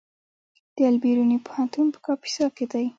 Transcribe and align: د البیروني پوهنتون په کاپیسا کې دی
د 0.75 0.77
البیروني 0.91 1.37
پوهنتون 1.45 1.85
په 1.93 1.99
کاپیسا 2.05 2.45
کې 2.55 2.65
دی 2.71 2.85